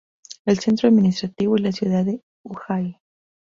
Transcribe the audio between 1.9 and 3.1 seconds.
de Ujjain.